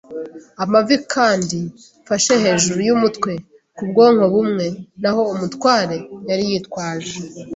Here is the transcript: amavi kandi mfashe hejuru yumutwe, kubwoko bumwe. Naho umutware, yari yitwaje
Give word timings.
amavi 0.63 0.95
kandi 1.13 1.59
mfashe 2.03 2.33
hejuru 2.43 2.79
yumutwe, 2.87 3.31
kubwoko 3.77 4.23
bumwe. 4.33 4.67
Naho 5.01 5.21
umutware, 5.33 5.97
yari 6.29 6.43
yitwaje 6.51 7.17